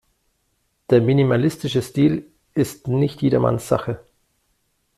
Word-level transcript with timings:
Der 0.89 0.99
minimalistische 0.99 1.83
Stil 1.83 2.31
ist 2.55 2.87
nicht 2.87 3.21
jedermanns 3.21 3.67
Sache. 3.67 4.03